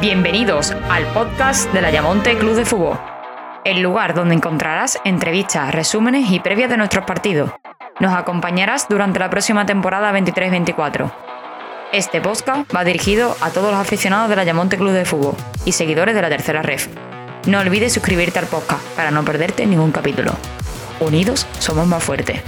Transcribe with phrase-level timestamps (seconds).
[0.00, 2.98] Bienvenidos al podcast de la Yamonte Club de Fútbol,
[3.66, 7.50] el lugar donde encontrarás entrevistas, resúmenes y previas de nuestros partidos.
[8.00, 11.12] Nos acompañarás durante la próxima temporada 23-24.
[11.92, 15.34] Este podcast va dirigido a todos los aficionados de la Yamonte Club de Fútbol
[15.66, 16.88] y seguidores de la tercera ref.
[17.46, 20.32] No olvides suscribirte al podcast para no perderte ningún capítulo.
[21.00, 22.40] Unidos somos más fuertes.